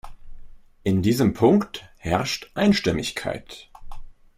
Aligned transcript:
In 0.81 1.03
diesem 1.03 1.35
Punkt 1.35 1.87
herrscht 1.99 2.49
Einstimmigkeit. 2.55 3.69